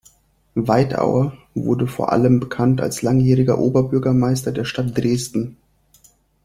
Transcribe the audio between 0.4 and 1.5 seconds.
Weidauer